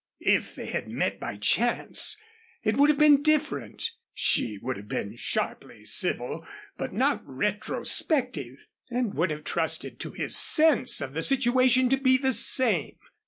[0.25, 2.17] If they had met by chance,
[2.63, 3.91] it would have been different.
[4.15, 6.43] She would have been sharply civil,
[6.75, 8.57] but not retrospective;
[8.89, 12.95] and would have trusted to his sense of the situation to be the same.